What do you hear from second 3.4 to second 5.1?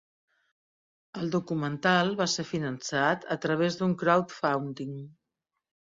través de crowdfunding.